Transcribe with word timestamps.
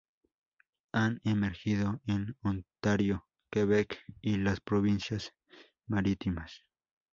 Han 0.93 1.21
emergido 1.25 2.01
en 2.07 2.35
Ontario, 2.41 3.27
Quebec 3.51 3.99
y 4.19 4.37
las 4.37 4.59
Provincias 4.59 5.35
Marítimas. 5.85 6.65